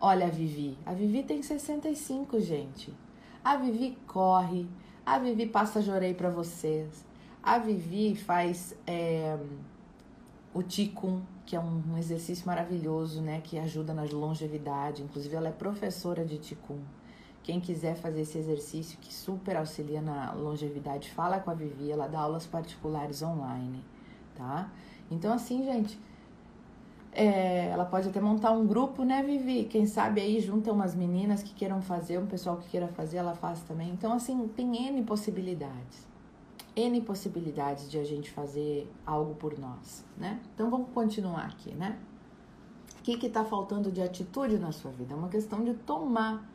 olha 0.00 0.26
a 0.26 0.30
Vivi. 0.30 0.76
A 0.84 0.92
Vivi 0.92 1.22
tem 1.22 1.40
65, 1.40 2.40
gente. 2.40 2.92
A 3.44 3.56
Vivi 3.56 3.98
corre, 4.06 4.68
a 5.04 5.18
Vivi 5.18 5.46
passa 5.46 5.82
jorei 5.82 6.14
para 6.14 6.30
vocês. 6.30 7.04
A 7.42 7.58
Vivi 7.58 8.14
faz 8.14 8.76
é, 8.86 9.36
o 10.54 10.62
Ticum, 10.62 11.22
que 11.44 11.56
é 11.56 11.60
um, 11.60 11.98
exercício 11.98 12.46
maravilhoso, 12.46 13.20
né? 13.20 13.40
Que 13.42 13.58
ajuda 13.58 13.92
na 13.92 14.04
longevidade. 14.04 15.02
Inclusive, 15.02 15.34
ela 15.34 15.48
é 15.48 15.52
professora 15.52 16.24
de 16.24 16.38
Ticum. 16.38 16.78
Quem 17.42 17.58
quiser 17.58 17.96
fazer 17.96 18.20
esse 18.20 18.38
exercício 18.38 18.96
que 19.00 19.12
super 19.12 19.56
auxilia 19.56 20.00
na 20.00 20.32
longevidade, 20.32 21.10
fala 21.10 21.40
com 21.40 21.50
a 21.50 21.54
Vivi, 21.54 21.90
ela 21.90 22.06
dá 22.06 22.20
aulas 22.20 22.46
particulares 22.46 23.20
online, 23.22 23.84
tá? 24.36 24.70
Então, 25.10 25.32
assim, 25.32 25.64
gente, 25.64 25.98
é, 27.14 27.66
ela 27.66 27.84
pode 27.84 28.08
até 28.08 28.20
montar 28.20 28.52
um 28.52 28.66
grupo, 28.66 29.04
né, 29.04 29.22
Vivi? 29.22 29.64
Quem 29.64 29.84
sabe 29.84 30.20
aí 30.20 30.40
junta 30.40 30.72
umas 30.72 30.94
meninas 30.94 31.42
que 31.42 31.52
queiram 31.52 31.82
fazer, 31.82 32.18
um 32.18 32.26
pessoal 32.26 32.56
que 32.56 32.68
queira 32.70 32.88
fazer, 32.88 33.18
ela 33.18 33.34
faz 33.34 33.60
também. 33.62 33.90
Então, 33.90 34.14
assim, 34.14 34.48
tem 34.48 34.88
N 34.88 35.02
possibilidades. 35.02 36.08
N 36.74 37.00
possibilidades 37.02 37.90
de 37.90 37.98
a 37.98 38.04
gente 38.04 38.30
fazer 38.30 38.90
algo 39.04 39.34
por 39.34 39.58
nós, 39.58 40.06
né? 40.16 40.40
Então, 40.54 40.70
vamos 40.70 40.88
continuar 40.94 41.44
aqui, 41.44 41.74
né? 41.74 41.98
O 42.98 43.02
que 43.02 43.26
está 43.26 43.44
faltando 43.44 43.92
de 43.92 44.00
atitude 44.00 44.58
na 44.58 44.72
sua 44.72 44.90
vida? 44.90 45.12
É 45.12 45.16
uma 45.16 45.28
questão 45.28 45.62
de 45.62 45.74
tomar 45.74 46.48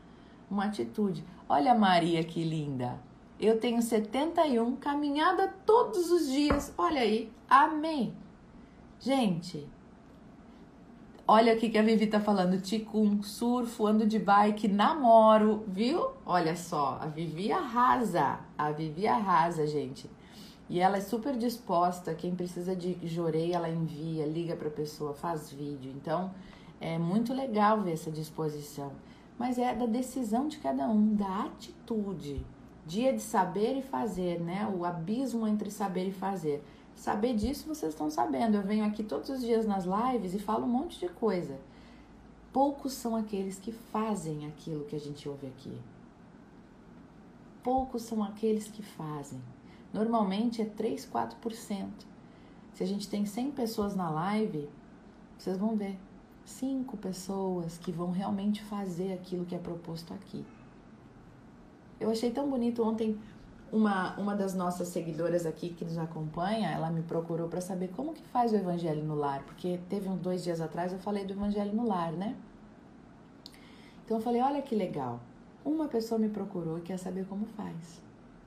uma 0.50 0.66
atitude. 0.66 1.24
Olha 1.48 1.76
Maria 1.76 2.24
que 2.24 2.44
linda. 2.44 3.00
Eu 3.40 3.60
tenho 3.60 3.82
71, 3.82 4.76
caminhada 4.78 5.54
todos 5.66 6.10
os 6.10 6.28
dias. 6.28 6.74
Olha 6.78 7.02
aí, 7.02 7.32
amém. 7.48 8.16
Gente, 9.00 9.68
olha 11.28 11.54
o 11.54 11.58
que 11.58 11.78
a 11.78 11.82
Vivi 11.82 12.08
tá 12.08 12.20
falando. 12.20 12.62
Ticum, 12.62 13.22
surfo, 13.22 13.86
ando 13.86 14.06
de 14.06 14.18
bike, 14.18 14.68
namoro, 14.68 15.64
viu? 15.68 16.08
Olha 16.26 16.56
só, 16.56 16.98
a 17.02 17.08
Vivi 17.08 17.52
arrasa. 17.52 18.40
A 18.58 18.72
Vivi 18.72 19.08
arrasa, 19.08 19.68
gente. 19.68 20.10
E 20.70 20.80
ela 20.80 20.98
é 20.98 21.02
super 21.02 21.36
disposta. 21.36 22.14
Quem 22.14 22.36
precisa 22.36 22.76
de 22.76 22.98
jorei, 23.08 23.54
ela 23.54 23.70
envia, 23.70 24.26
liga 24.26 24.56
pra 24.56 24.70
pessoa, 24.70 25.14
faz 25.14 25.52
vídeo. 25.52 25.92
Então, 25.96 26.32
é 26.80 26.98
muito 26.98 27.34
legal 27.34 27.82
ver 27.82 27.94
essa 27.94 28.12
disposição 28.12 28.92
mas 29.38 29.58
é 29.58 29.74
da 29.74 29.86
decisão 29.86 30.48
de 30.48 30.58
cada 30.58 30.88
um, 30.88 31.14
da 31.14 31.44
atitude. 31.46 32.44
Dia 32.86 33.14
de 33.14 33.22
saber 33.22 33.78
e 33.78 33.82
fazer, 33.82 34.40
né? 34.40 34.68
O 34.74 34.86
abismo 34.86 35.48
entre 35.48 35.70
saber 35.70 36.08
e 36.08 36.12
fazer. 36.12 36.64
Saber 36.98 37.36
disso 37.36 37.68
vocês 37.68 37.94
estão 37.94 38.10
sabendo. 38.10 38.58
Eu 38.58 38.64
venho 38.64 38.84
aqui 38.84 39.04
todos 39.04 39.30
os 39.30 39.42
dias 39.42 39.68
nas 39.68 39.86
lives 39.86 40.34
e 40.34 40.40
falo 40.40 40.66
um 40.66 40.70
monte 40.70 41.00
de 41.00 41.08
coisa. 41.08 41.60
Poucos 42.52 42.94
são 42.94 43.16
aqueles 43.16 43.60
que 43.60 43.72
fazem 43.72 44.48
aquilo 44.48 44.84
que 44.86 44.96
a 44.96 45.00
gente 45.00 45.30
ouve 45.30 45.46
aqui. 45.46 45.80
Poucos 47.64 48.02
são 48.02 48.24
aqueles 48.24 48.68
que 48.68 48.82
fazem. 48.82 49.40
Normalmente 49.94 50.60
é 50.60 50.66
3, 50.66 51.08
4%. 51.08 51.88
Se 52.74 52.84
a 52.84 52.88
gente 52.88 53.08
tem 53.08 53.28
100 53.28 53.52
pessoas 53.52 53.96
na 53.96 54.10
live, 54.10 54.68
vocês 55.38 55.56
vão 55.56 55.76
ver 55.76 56.00
cinco 56.46 56.98
pessoas 56.98 57.78
que 57.78 57.92
vão 57.92 58.10
realmente 58.10 58.64
fazer 58.64 59.14
aquilo 59.14 59.46
que 59.46 59.54
é 59.54 59.60
proposto 59.60 60.16
aqui. 60.16 60.44
Eu 62.00 62.10
achei 62.10 62.32
tão 62.32 62.50
bonito 62.50 62.84
ontem 62.84 63.20
uma, 63.72 64.18
uma 64.18 64.36
das 64.36 64.54
nossas 64.54 64.88
seguidoras 64.88 65.46
aqui 65.46 65.70
que 65.70 65.84
nos 65.84 65.98
acompanha, 65.98 66.70
ela 66.70 66.90
me 66.90 67.02
procurou 67.02 67.48
para 67.48 67.62
saber 67.62 67.90
como 67.90 68.14
que 68.14 68.22
faz 68.24 68.52
o 68.54 68.56
evangelho 68.56 69.04
no 69.04 69.16
lar, 69.16 69.44
porque 69.44 69.80
teve 69.90 70.08
uns 70.08 70.20
dois 70.20 70.44
dias 70.44 70.62
atrás 70.62 70.94
eu 70.94 71.00
falei 71.00 71.26
do 71.26 71.34
evangelho 71.34 71.74
no 71.74 71.86
lar, 71.86 72.14
né? 72.14 72.36
Então 74.06 74.18
eu 74.18 74.24
falei, 74.24 74.42
olha 74.42 74.62
que 74.62 74.76
legal. 74.76 75.20
Uma 75.66 75.88
pessoa 75.88 76.18
me 76.18 76.30
procurou 76.30 76.78
e 76.78 76.82
quer 76.82 76.98
saber 76.98 77.26
como 77.26 77.46
faz. 77.46 78.02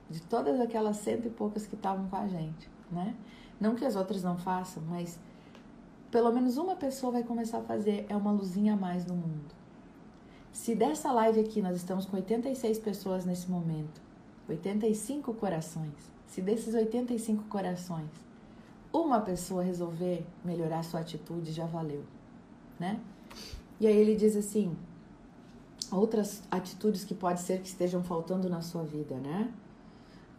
De 0.09 0.21
todas 0.23 0.59
aquelas 0.59 0.97
cento 0.97 1.27
e 1.27 1.29
poucas 1.29 1.67
que 1.67 1.75
estavam 1.75 2.07
com 2.07 2.15
a 2.15 2.27
gente, 2.27 2.69
né? 2.91 3.15
Não 3.59 3.75
que 3.75 3.85
as 3.85 3.95
outras 3.95 4.23
não 4.23 4.37
façam, 4.37 4.81
mas 4.89 5.19
pelo 6.09 6.31
menos 6.31 6.57
uma 6.57 6.75
pessoa 6.75 7.11
vai 7.11 7.23
começar 7.23 7.59
a 7.59 7.63
fazer, 7.63 8.05
é 8.09 8.15
uma 8.15 8.31
luzinha 8.31 8.73
a 8.73 8.75
mais 8.77 9.05
no 9.05 9.15
mundo. 9.15 9.55
Se 10.51 10.75
dessa 10.75 11.11
live 11.11 11.39
aqui 11.39 11.61
nós 11.61 11.77
estamos 11.77 12.05
com 12.05 12.17
86 12.17 12.79
pessoas 12.79 13.23
nesse 13.23 13.49
momento, 13.49 14.01
85 14.51 15.33
corações, 15.33 15.93
se 16.27 16.41
desses 16.41 16.73
85 16.73 17.43
corações, 17.45 18.09
uma 18.93 19.21
pessoa 19.21 19.63
resolver 19.63 20.25
melhorar 20.43 20.83
sua 20.83 20.99
atitude, 20.99 21.51
já 21.51 21.65
valeu, 21.65 22.03
né? 22.79 22.99
E 23.79 23.87
aí 23.87 23.95
ele 23.95 24.15
diz 24.15 24.35
assim, 24.35 24.75
outras 25.91 26.43
atitudes 26.51 27.03
que 27.03 27.13
pode 27.13 27.41
ser 27.41 27.59
que 27.61 27.67
estejam 27.67 28.03
faltando 28.03 28.49
na 28.49 28.61
sua 28.61 28.83
vida, 28.83 29.15
né? 29.15 29.51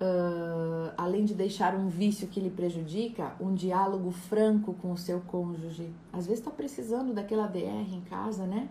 uh, 0.02 0.92
além 0.96 1.24
de 1.24 1.34
deixar 1.34 1.74
um 1.74 1.88
vício 1.88 2.26
que 2.26 2.40
lhe 2.40 2.50
prejudica, 2.50 3.34
um 3.40 3.54
diálogo 3.54 4.10
franco 4.10 4.74
com 4.74 4.92
o 4.92 4.98
seu 4.98 5.20
cônjuge. 5.20 5.92
Às 6.12 6.26
vezes 6.26 6.40
está 6.40 6.50
precisando 6.50 7.14
daquela 7.14 7.46
DR 7.46 7.94
em 7.94 8.02
casa, 8.02 8.44
né? 8.44 8.68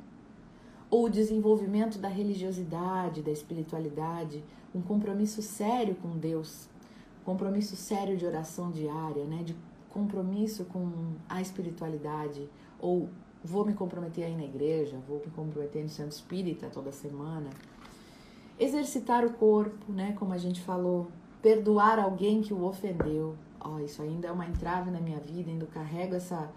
Ou 0.92 1.06
o 1.06 1.10
desenvolvimento 1.10 1.98
da 1.98 2.08
religiosidade, 2.08 3.24
da 3.24 3.32
espiritualidade, 3.32 4.44
um 4.76 4.82
compromisso 4.82 5.42
sério 5.42 5.96
com 5.96 6.18
Deus, 6.18 6.68
compromisso 7.26 7.76
sério 7.76 8.18
de 8.18 8.26
oração 8.26 8.70
diária, 8.70 9.26
né? 9.26 9.42
De 9.44 9.56
compromisso 9.90 10.66
com 10.66 10.92
a 11.28 11.42
espiritualidade, 11.42 12.48
ou 12.80 13.10
vou 13.44 13.66
me 13.66 13.74
comprometer 13.74 14.26
aí 14.26 14.36
na 14.36 14.44
igreja, 14.44 14.98
vou 15.08 15.20
me 15.20 15.32
comprometer 15.32 15.82
no 15.82 15.90
centro 15.90 16.12
espírita 16.12 16.68
toda 16.68 16.92
semana. 16.92 17.50
Exercitar 18.60 19.26
o 19.26 19.34
corpo, 19.34 19.92
né? 19.92 20.14
Como 20.20 20.34
a 20.34 20.38
gente 20.38 20.62
falou, 20.62 21.08
perdoar 21.42 22.00
alguém 22.00 22.42
que 22.42 22.54
o 22.54 22.64
ofendeu. 22.64 23.36
Oh, 23.64 23.80
isso 23.80 24.02
ainda 24.02 24.28
é 24.28 24.32
uma 24.32 24.46
entrave 24.46 24.92
na 24.92 25.00
minha 25.00 25.20
vida, 25.20 25.50
ainda 25.50 25.66
carrego 25.68 26.16
essa 26.16 26.52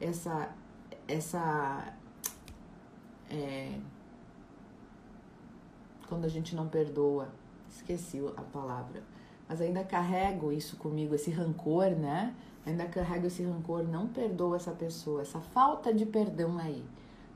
essa 0.00 0.54
essa 1.08 1.94
é, 3.30 3.78
quando 6.08 6.24
a 6.24 6.28
gente 6.28 6.54
não 6.54 6.68
perdoa, 6.68 7.28
esqueci 7.68 8.20
a 8.36 8.42
palavra, 8.42 9.02
mas 9.48 9.60
ainda 9.60 9.84
carrego 9.84 10.52
isso 10.52 10.76
comigo, 10.76 11.14
esse 11.14 11.30
rancor, 11.30 11.90
né? 11.90 12.34
Ainda 12.64 12.86
carrego 12.86 13.26
esse 13.26 13.44
rancor, 13.44 13.84
não 13.84 14.08
perdoo 14.08 14.54
essa 14.54 14.72
pessoa, 14.72 15.22
essa 15.22 15.40
falta 15.40 15.94
de 15.94 16.04
perdão 16.04 16.58
aí. 16.58 16.84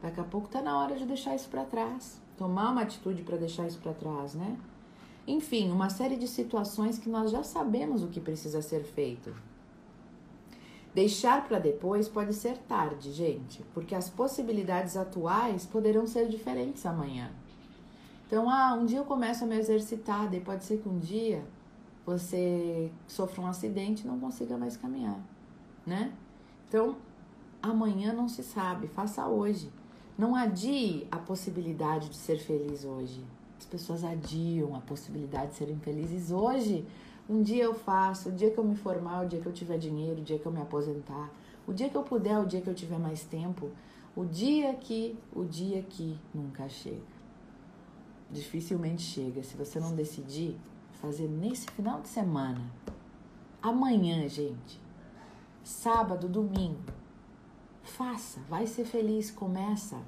Daqui 0.02 0.20
a 0.20 0.24
pouco 0.24 0.48
tá 0.48 0.60
na 0.60 0.78
hora 0.78 0.96
de 0.96 1.04
deixar 1.04 1.36
isso 1.36 1.48
para 1.48 1.64
trás, 1.64 2.20
tomar 2.36 2.70
uma 2.70 2.82
atitude 2.82 3.22
para 3.22 3.36
deixar 3.36 3.66
isso 3.66 3.78
para 3.78 3.92
trás, 3.92 4.34
né? 4.34 4.58
Enfim, 5.26 5.70
uma 5.70 5.90
série 5.90 6.16
de 6.16 6.26
situações 6.26 6.98
que 6.98 7.08
nós 7.08 7.30
já 7.30 7.42
sabemos 7.44 8.02
o 8.02 8.08
que 8.08 8.18
precisa 8.18 8.60
ser 8.62 8.82
feito. 8.82 9.32
Deixar 10.94 11.46
para 11.46 11.58
depois 11.58 12.08
pode 12.08 12.34
ser 12.34 12.58
tarde, 12.58 13.12
gente, 13.12 13.62
porque 13.72 13.94
as 13.94 14.10
possibilidades 14.10 14.96
atuais 14.96 15.64
poderão 15.64 16.06
ser 16.06 16.28
diferentes 16.28 16.84
amanhã. 16.84 17.30
Então, 18.26 18.50
ah, 18.50 18.74
um 18.74 18.86
dia 18.86 18.98
eu 18.98 19.04
começo 19.04 19.44
a 19.44 19.46
me 19.46 19.56
exercitar, 19.56 20.28
daí 20.28 20.40
pode 20.40 20.64
ser 20.64 20.78
que 20.78 20.88
um 20.88 20.98
dia 20.98 21.44
você 22.04 22.90
sofra 23.06 23.40
um 23.40 23.46
acidente 23.46 24.04
e 24.04 24.06
não 24.06 24.18
consiga 24.18 24.56
mais 24.56 24.76
caminhar, 24.76 25.20
né? 25.86 26.12
Então, 26.68 26.96
amanhã 27.62 28.12
não 28.12 28.28
se 28.28 28.42
sabe, 28.42 28.88
faça 28.88 29.26
hoje. 29.26 29.70
Não 30.18 30.34
adie 30.34 31.06
a 31.10 31.18
possibilidade 31.18 32.08
de 32.08 32.16
ser 32.16 32.38
feliz 32.38 32.84
hoje. 32.84 33.24
As 33.58 33.64
pessoas 33.64 34.04
adiam 34.04 34.74
a 34.74 34.80
possibilidade 34.80 35.52
de 35.52 35.56
serem 35.56 35.78
felizes 35.78 36.30
hoje. 36.30 36.84
Um 37.30 37.42
dia 37.42 37.62
eu 37.62 37.74
faço, 37.74 38.30
o 38.30 38.32
dia 38.32 38.50
que 38.50 38.58
eu 38.58 38.64
me 38.64 38.74
formar, 38.74 39.24
o 39.24 39.28
dia 39.28 39.40
que 39.40 39.46
eu 39.46 39.52
tiver 39.52 39.78
dinheiro, 39.78 40.20
o 40.20 40.24
dia 40.24 40.36
que 40.36 40.44
eu 40.44 40.50
me 40.50 40.60
aposentar, 40.60 41.30
o 41.64 41.72
dia 41.72 41.88
que 41.88 41.94
eu 41.96 42.02
puder, 42.02 42.36
o 42.40 42.44
dia 42.44 42.60
que 42.60 42.68
eu 42.68 42.74
tiver 42.74 42.98
mais 42.98 43.22
tempo, 43.22 43.70
o 44.16 44.24
dia 44.24 44.74
que, 44.74 45.16
o 45.32 45.44
dia 45.44 45.80
que 45.80 46.18
nunca 46.34 46.68
chega. 46.68 47.20
Dificilmente 48.28 49.02
chega. 49.02 49.44
Se 49.44 49.56
você 49.56 49.78
não 49.78 49.94
decidir 49.94 50.58
fazer 51.00 51.28
nesse 51.28 51.70
final 51.70 52.00
de 52.00 52.08
semana, 52.08 52.68
amanhã, 53.62 54.28
gente, 54.28 54.80
sábado, 55.62 56.28
domingo, 56.28 56.82
faça, 57.84 58.40
vai 58.48 58.66
ser 58.66 58.84
feliz, 58.84 59.30
começa. 59.30 60.02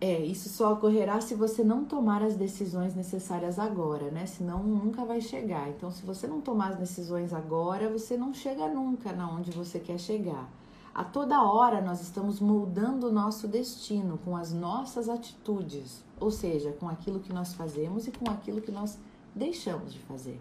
É, 0.00 0.20
isso 0.20 0.48
só 0.48 0.74
ocorrerá 0.74 1.20
se 1.20 1.34
você 1.34 1.64
não 1.64 1.84
tomar 1.84 2.22
as 2.22 2.36
decisões 2.36 2.94
necessárias 2.94 3.58
agora, 3.58 4.12
né? 4.12 4.26
Senão 4.26 4.62
nunca 4.62 5.04
vai 5.04 5.20
chegar. 5.20 5.68
Então, 5.70 5.90
se 5.90 6.06
você 6.06 6.26
não 6.28 6.40
tomar 6.40 6.70
as 6.70 6.78
decisões 6.78 7.32
agora, 7.32 7.90
você 7.90 8.16
não 8.16 8.32
chega 8.32 8.68
nunca 8.68 9.12
na 9.12 9.28
onde 9.28 9.50
você 9.50 9.80
quer 9.80 9.98
chegar. 9.98 10.48
A 10.94 11.02
toda 11.04 11.42
hora 11.42 11.80
nós 11.80 12.00
estamos 12.00 12.40
moldando 12.40 13.08
o 13.08 13.12
nosso 13.12 13.48
destino 13.48 14.18
com 14.24 14.36
as 14.36 14.52
nossas 14.52 15.08
atitudes, 15.08 16.04
ou 16.18 16.30
seja, 16.30 16.72
com 16.72 16.88
aquilo 16.88 17.20
que 17.20 17.32
nós 17.32 17.54
fazemos 17.54 18.06
e 18.06 18.12
com 18.12 18.30
aquilo 18.30 18.60
que 18.60 18.72
nós 18.72 18.98
deixamos 19.34 19.92
de 19.92 19.98
fazer. 20.00 20.40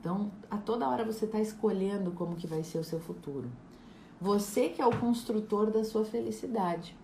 Então, 0.00 0.30
a 0.50 0.56
toda 0.56 0.88
hora 0.88 1.04
você 1.04 1.24
está 1.24 1.40
escolhendo 1.40 2.12
como 2.12 2.36
que 2.36 2.46
vai 2.46 2.62
ser 2.62 2.78
o 2.78 2.84
seu 2.84 3.00
futuro. 3.00 3.50
Você 4.20 4.68
que 4.68 4.82
é 4.82 4.86
o 4.86 4.96
construtor 4.96 5.70
da 5.70 5.84
sua 5.84 6.04
felicidade. 6.04 6.96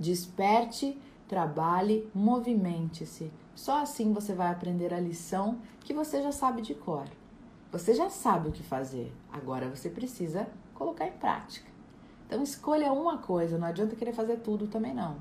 Desperte, 0.00 0.98
trabalhe, 1.28 2.10
movimente-se. 2.14 3.30
Só 3.54 3.82
assim 3.82 4.14
você 4.14 4.32
vai 4.32 4.50
aprender 4.50 4.94
a 4.94 4.98
lição 4.98 5.58
que 5.80 5.92
você 5.92 6.22
já 6.22 6.32
sabe 6.32 6.62
de 6.62 6.74
cor. 6.74 7.04
Você 7.70 7.92
já 7.94 8.08
sabe 8.08 8.48
o 8.48 8.52
que 8.52 8.62
fazer. 8.62 9.14
Agora 9.30 9.68
você 9.68 9.90
precisa 9.90 10.48
colocar 10.74 11.06
em 11.06 11.12
prática. 11.12 11.70
Então 12.26 12.42
escolha 12.42 12.90
uma 12.94 13.18
coisa, 13.18 13.58
não 13.58 13.66
adianta 13.66 13.94
querer 13.94 14.14
fazer 14.14 14.38
tudo 14.38 14.66
também 14.66 14.94
não. 14.94 15.18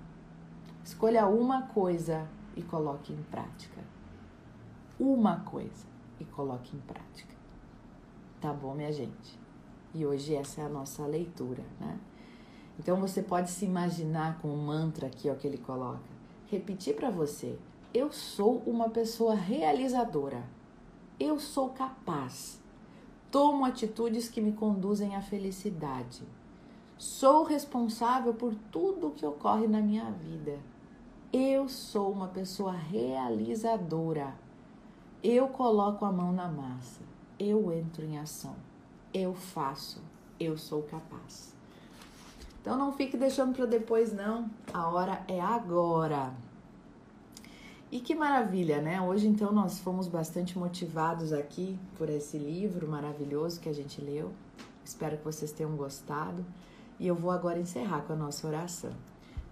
Escolha 0.81 1.27
uma 1.27 1.63
coisa 1.63 2.25
e 2.55 2.61
coloque 2.61 3.11
em 3.11 3.23
prática. 3.23 3.83
Uma 4.97 5.41
coisa 5.41 5.85
e 6.21 6.25
coloque 6.25 6.75
em 6.75 6.79
prática. 6.79 7.35
Tá 8.39 8.53
bom, 8.53 8.73
minha 8.73 8.93
gente? 8.93 9.37
E 9.93 10.05
hoje 10.05 10.35
essa 10.35 10.61
é 10.61 10.65
a 10.65 10.69
nossa 10.69 11.05
leitura, 11.05 11.63
né? 11.79 11.99
Então 12.79 12.97
você 12.99 13.21
pode 13.21 13.51
se 13.51 13.65
imaginar 13.65 14.39
com 14.39 14.47
o 14.47 14.57
mantra 14.57 15.07
aqui 15.07 15.29
ó, 15.29 15.35
que 15.35 15.45
ele 15.45 15.57
coloca. 15.57 15.99
Repetir 16.47 16.95
para 16.95 17.09
você: 17.09 17.59
eu 17.91 18.11
sou 18.11 18.61
uma 18.67 18.89
pessoa 18.89 19.33
realizadora. 19.33 20.43
Eu 21.19 21.39
sou 21.39 21.69
capaz. 21.69 22.61
Tomo 23.31 23.65
atitudes 23.65 24.29
que 24.29 24.39
me 24.39 24.51
conduzem 24.51 25.15
à 25.15 25.21
felicidade. 25.21 26.21
Sou 26.99 27.43
responsável 27.43 28.33
por 28.33 28.53
tudo 28.71 29.07
o 29.07 29.11
que 29.11 29.25
ocorre 29.25 29.67
na 29.67 29.81
minha 29.81 30.11
vida. 30.11 30.59
Eu 31.33 31.67
sou 31.67 32.11
uma 32.11 32.27
pessoa 32.27 32.73
realizadora. 32.73 34.35
Eu 35.23 35.47
coloco 35.47 36.05
a 36.05 36.11
mão 36.11 36.31
na 36.31 36.47
massa. 36.47 37.01
Eu 37.39 37.73
entro 37.73 38.05
em 38.05 38.19
ação. 38.19 38.55
Eu 39.11 39.33
faço. 39.33 40.01
Eu 40.39 40.57
sou 40.59 40.83
capaz. 40.83 41.58
Então 42.61 42.77
não 42.77 42.91
fique 42.91 43.15
deixando 43.15 43.55
para 43.55 43.65
depois, 43.65 44.11
não. 44.13 44.49
A 44.73 44.89
hora 44.89 45.23
é 45.27 45.39
agora. 45.39 46.33
E 47.91 47.99
que 47.99 48.13
maravilha, 48.13 48.81
né? 48.81 49.01
Hoje 49.01 49.27
então 49.27 49.51
nós 49.51 49.79
fomos 49.79 50.07
bastante 50.07 50.59
motivados 50.59 51.31
aqui 51.33 51.79
por 51.97 52.09
esse 52.09 52.37
livro 52.37 52.87
maravilhoso 52.87 53.59
que 53.59 53.69
a 53.69 53.73
gente 53.73 54.01
leu. 54.01 54.31
Espero 54.83 55.17
que 55.17 55.23
vocês 55.23 55.51
tenham 55.51 55.75
gostado. 55.75 56.45
E 56.99 57.07
eu 57.07 57.15
vou 57.15 57.31
agora 57.31 57.59
encerrar 57.59 58.01
com 58.01 58.13
a 58.13 58.17
nossa 58.17 58.45
oração. 58.45 58.91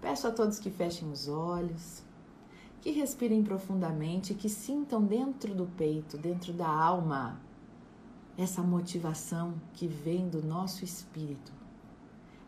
Peço 0.01 0.27
a 0.27 0.31
todos 0.31 0.59
que 0.59 0.69
fechem 0.69 1.09
os 1.09 1.27
olhos, 1.27 2.03
que 2.81 2.91
respirem 2.91 3.41
profundamente, 3.41 4.33
que 4.33 4.49
sintam 4.49 5.03
dentro 5.03 5.55
do 5.55 5.65
peito, 5.65 6.17
dentro 6.17 6.53
da 6.53 6.67
alma, 6.67 7.39
essa 8.37 8.61
motivação 8.61 9.55
que 9.73 9.87
vem 9.87 10.27
do 10.29 10.45
nosso 10.45 10.83
espírito 10.83 11.56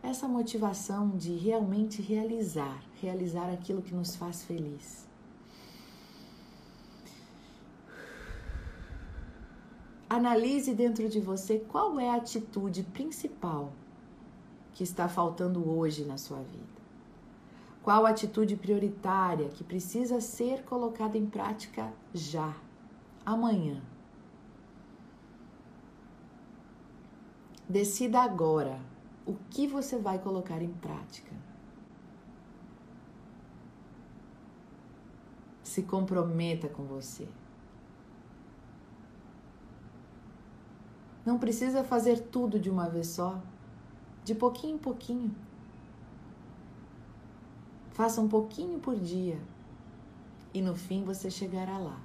essa 0.02 0.26
motivação 0.26 1.10
de 1.16 1.34
realmente 1.36 2.00
realizar, 2.00 2.82
realizar 3.00 3.50
aquilo 3.52 3.82
que 3.82 3.94
nos 3.94 4.16
faz 4.16 4.42
feliz. 4.42 5.06
Analise 10.08 10.74
dentro 10.74 11.08
de 11.08 11.20
você 11.20 11.58
qual 11.58 12.00
é 12.00 12.10
a 12.10 12.16
atitude 12.16 12.82
principal 12.82 13.72
que 14.72 14.82
está 14.82 15.08
faltando 15.08 15.68
hoje 15.70 16.04
na 16.04 16.16
sua 16.16 16.38
vida. 16.38 16.80
Qual 17.82 18.04
a 18.04 18.10
atitude 18.10 18.56
prioritária 18.56 19.48
que 19.48 19.62
precisa 19.62 20.20
ser 20.20 20.64
colocada 20.64 21.16
em 21.16 21.26
prática 21.26 21.92
já, 22.12 22.54
amanhã. 23.24 23.80
Decida 27.68 28.20
agora 28.20 28.80
o 29.30 29.36
que 29.48 29.64
você 29.68 29.96
vai 29.96 30.18
colocar 30.18 30.60
em 30.60 30.72
prática. 30.72 31.32
Se 35.62 35.82
comprometa 35.84 36.68
com 36.68 36.82
você. 36.82 37.28
Não 41.24 41.38
precisa 41.38 41.84
fazer 41.84 42.18
tudo 42.22 42.58
de 42.58 42.68
uma 42.68 42.88
vez 42.88 43.06
só, 43.06 43.40
de 44.24 44.34
pouquinho 44.34 44.74
em 44.74 44.78
pouquinho. 44.78 45.32
Faça 47.92 48.20
um 48.20 48.28
pouquinho 48.28 48.80
por 48.80 48.96
dia 48.98 49.38
e 50.52 50.60
no 50.60 50.74
fim 50.74 51.04
você 51.04 51.30
chegará 51.30 51.78
lá. 51.78 52.00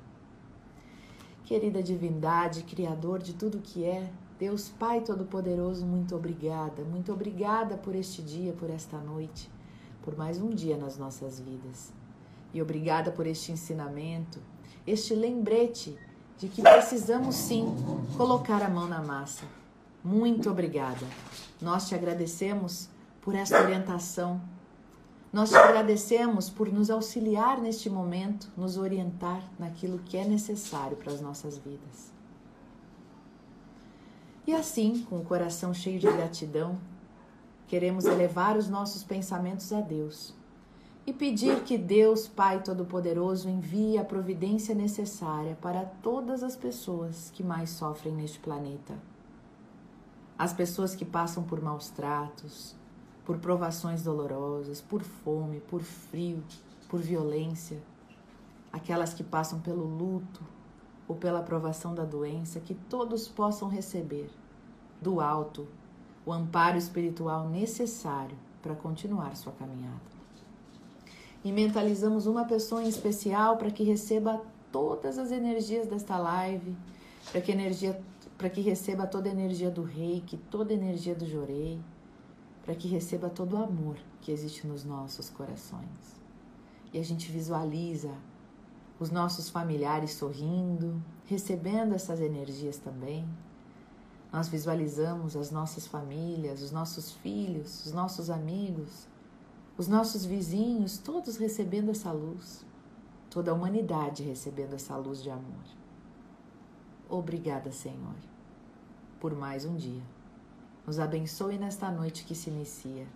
Querida 1.44 1.82
divindade, 1.82 2.62
Criador 2.64 3.18
de 3.18 3.34
tudo 3.34 3.60
que 3.60 3.84
é, 3.84 4.12
Deus 4.38 4.67
Pai 4.67 5.00
Todo-Poderoso, 5.00 5.86
muito 5.86 6.13
obrigada, 6.13 6.84
muito 6.84 7.13
obrigada 7.13 7.78
por 7.78 7.95
este 7.95 8.21
dia, 8.21 8.52
por 8.52 8.69
esta 8.69 8.98
noite, 8.98 9.50
por 10.02 10.17
mais 10.17 10.41
um 10.41 10.50
dia 10.50 10.76
nas 10.76 10.98
nossas 10.98 11.39
vidas. 11.39 11.93
E 12.54 12.62
obrigada 12.62 13.12
por 13.12 13.26
este 13.26 13.54
ensinamento, 13.54 14.39
este 14.86 15.15
lembrete 15.15 15.98
de 16.38 16.50
que 16.50 16.62
precisamos 16.62 17.36
sim 17.36 17.65
colocar 18.17 18.62
a 18.62 18.69
mão 18.69 18.89
na 18.89 19.02
massa. 19.02 19.45
Muito 20.04 20.50
obrigada. 20.50 21.08
Nós 21.62 21.88
te 21.88 21.95
agradecemos 21.95 22.89
por 23.21 23.36
esta 23.36 23.62
orientação. 23.62 24.41
Nós 25.32 25.50
te 25.50 25.56
agradecemos 25.56 26.50
por 26.50 26.71
nos 26.71 26.89
auxiliar 26.89 27.62
neste 27.62 27.89
momento, 27.89 28.52
nos 28.58 28.76
orientar 28.76 29.41
naquilo 29.58 30.00
que 30.00 30.17
é 30.17 30.26
necessário 30.26 30.98
para 30.98 31.13
as 31.13 31.21
nossas 31.21 31.58
vidas. 31.58 32.14
E 34.48 34.54
assim, 34.54 35.04
com 35.10 35.18
o 35.18 35.26
coração 35.26 35.74
cheio 35.74 36.00
de 36.00 36.06
gratidão, 36.06 36.78
queremos 37.68 38.06
elevar 38.06 38.56
os 38.56 38.70
nossos 38.70 39.04
pensamentos 39.04 39.74
a 39.74 39.82
Deus 39.82 40.36
e 41.08 41.14
pedir 41.14 41.64
que 41.64 41.78
Deus, 41.78 42.28
Pai 42.28 42.62
Todo-Poderoso, 42.62 43.50
envie 43.50 43.98
a 43.98 44.04
providência 44.04 44.74
necessária 44.76 45.58
para 45.62 45.86
todas 45.86 46.44
as 46.44 46.56
pessoas 46.56 47.32
que 47.34 47.44
mais 47.44 47.72
sofrem 47.72 48.14
neste 48.14 48.40
planeta. 48.40 48.94
As 50.38 50.54
pessoas 50.54 50.96
que 50.96 51.06
passam 51.06 51.44
por 51.44 51.62
maus 51.62 51.90
tratos, 51.90 52.76
por 53.24 53.38
provações 53.38 54.04
dolorosas, 54.04 54.82
por 54.82 55.02
fome, 55.02 55.60
por 55.60 55.82
frio, 55.82 56.44
por 56.88 57.00
violência, 57.00 57.82
aquelas 58.72 59.14
que 59.14 59.24
passam 59.24 59.60
pelo 59.60 59.86
luto, 59.86 60.44
ou 61.08 61.15
pela 61.15 61.41
provação 61.41 61.94
da 61.94 62.04
doença, 62.04 62.60
que 62.60 62.74
todos 62.74 63.28
possam 63.28 63.68
receber 63.68 64.30
do 65.02 65.20
alto 65.20 65.68
o 66.26 66.34
amparo 66.34 66.78
espiritual 66.78 67.48
necessário 67.48 68.38
para 68.62 68.76
continuar 68.76 69.36
sua 69.36 69.54
caminhada. 69.54 70.15
E 71.44 71.52
mentalizamos 71.52 72.26
uma 72.26 72.46
pessoa 72.46 72.84
em 72.84 72.88
especial 72.88 73.58
para 73.58 73.70
que 73.70 73.84
receba 73.84 74.41
todas 74.72 75.20
as 75.20 75.32
energias 75.32 75.88
desta 75.88 76.18
live, 76.18 76.76
para 77.32 77.41
que 77.41 77.52
energia 77.52 78.02
para 78.38 78.50
que 78.50 78.60
receba 78.60 79.08
toda 79.08 79.30
a 79.30 79.32
energia 79.32 79.72
do 79.72 79.82
reiki, 79.82 80.36
toda 80.36 80.74
a 80.74 80.76
energia 80.76 81.15
do 81.15 81.26
jorei, 81.26 81.80
para 82.65 82.76
que 82.76 82.88
receba 82.88 83.30
todo 83.30 83.54
o 83.54 83.63
amor 83.63 83.96
que 84.22 84.32
existe 84.32 84.68
nos 84.68 84.84
nossos 84.84 85.30
corações. 85.30 86.20
E 86.91 87.00
a 87.00 87.04
gente 87.04 87.32
visualiza 87.32 88.12
os 89.00 89.10
nossos 89.10 89.50
familiares 89.50 90.14
sorrindo, 90.14 91.02
recebendo 91.26 91.94
essas 91.94 92.20
energias 92.20 92.78
também. 92.78 93.28
Nós 94.32 94.48
visualizamos 94.48 95.36
as 95.36 95.52
nossas 95.52 95.88
famílias, 95.88 96.62
os 96.62 96.72
nossos 96.72 97.12
filhos, 97.12 97.86
os 97.86 97.92
nossos 97.92 98.30
amigos, 98.30 99.08
os 99.78 99.88
nossos 99.88 100.26
vizinhos, 100.26 100.98
todos 100.98 101.38
recebendo 101.38 101.92
essa 101.92 102.12
luz, 102.12 102.66
toda 103.30 103.52
a 103.52 103.54
humanidade 103.54 104.24
recebendo 104.24 104.74
essa 104.74 104.96
luz 104.96 105.22
de 105.22 105.30
amor. 105.30 105.64
Obrigada, 107.10 107.72
Senhor, 107.72 108.16
por 109.20 109.36
mais 109.36 109.66
um 109.66 109.76
dia. 109.76 110.04
Nos 110.88 111.00
abençoe 111.00 111.58
nesta 111.58 111.92
noite 111.92 112.26
que 112.26 112.36
se 112.36 112.50
inicia. 112.50 113.08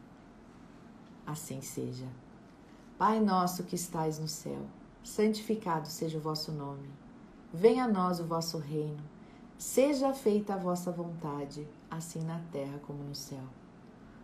Assim 1.26 1.62
seja. 1.62 2.08
Pai 2.98 3.20
nosso 3.20 3.64
que 3.64 3.76
estais 3.76 4.20
no 4.20 4.28
céu, 4.28 4.66
santificado 5.10 5.88
seja 5.88 6.18
o 6.18 6.22
vosso 6.22 6.52
nome. 6.52 6.88
Venha 7.52 7.86
a 7.86 7.88
nós 7.88 8.20
o 8.20 8.26
vosso 8.26 8.60
reino. 8.60 9.04
Seja 9.58 10.14
feita 10.14 10.54
a 10.54 10.58
vossa 10.58 10.92
vontade, 10.92 11.68
assim 11.90 12.22
na 12.22 12.40
terra 12.52 12.80
como 12.86 13.04
no 13.04 13.16
céu. 13.16 13.44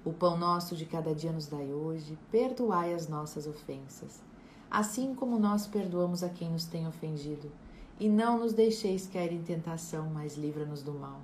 O 0.06 0.14
pão 0.14 0.38
nosso 0.38 0.76
de 0.76 0.86
cada 0.86 1.14
dia 1.14 1.32
nos 1.32 1.48
dai 1.48 1.74
hoje, 1.74 2.18
perdoai 2.32 2.94
as 2.94 3.08
nossas 3.08 3.48
ofensas, 3.48 4.22
assim 4.70 5.16
como 5.16 5.40
nós 5.40 5.66
perdoamos 5.66 6.24
a 6.24 6.30
quem 6.30 6.52
nos 6.52 6.66
tem 6.66 6.88
ofendido. 6.88 7.52
E 8.00 8.08
não 8.08 8.38
nos 8.40 8.54
deixeis 8.54 9.08
cair 9.08 9.34
em 9.34 9.42
tentação, 9.42 10.10
mas 10.14 10.38
livra-nos 10.38 10.84
do 10.84 10.94
mal. 10.94 11.20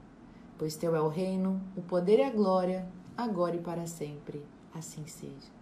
Pois 0.58 0.76
teu 0.76 0.95
é 0.95 1.02
o 1.02 1.08
reino, 1.08 1.62
o 1.78 1.82
poder 1.82 2.19
e 2.19 2.24
a 2.24 2.32
glória, 2.32 2.88
agora 3.15 3.56
e 3.56 3.62
para 3.62 3.86
sempre. 3.86 4.43
Assim 4.74 5.06
seja. 5.06 5.61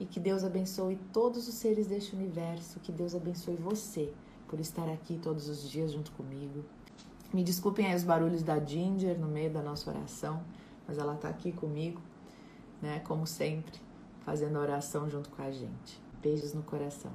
E 0.00 0.06
que 0.06 0.20
Deus 0.20 0.44
abençoe 0.44 0.98
todos 1.12 1.48
os 1.48 1.54
seres 1.54 1.86
deste 1.86 2.14
universo, 2.14 2.80
que 2.80 2.92
Deus 2.92 3.14
abençoe 3.14 3.56
você 3.56 4.12
por 4.46 4.60
estar 4.60 4.88
aqui 4.88 5.18
todos 5.18 5.48
os 5.48 5.68
dias 5.68 5.92
junto 5.92 6.12
comigo. 6.12 6.64
Me 7.32 7.42
desculpem 7.42 7.86
aí 7.86 7.94
os 7.94 8.04
barulhos 8.04 8.42
da 8.42 8.58
Ginger 8.58 9.18
no 9.18 9.28
meio 9.28 9.52
da 9.52 9.62
nossa 9.62 9.90
oração, 9.90 10.42
mas 10.86 10.98
ela 10.98 11.14
está 11.14 11.28
aqui 11.28 11.52
comigo 11.52 12.00
né? 12.80 13.00
Como 13.00 13.26
sempre, 13.26 13.78
fazendo 14.24 14.56
a 14.58 14.60
oração 14.60 15.08
junto 15.08 15.28
com 15.30 15.42
a 15.42 15.50
gente. 15.50 16.00
Beijos 16.22 16.54
no 16.54 16.62
coração. 16.62 17.12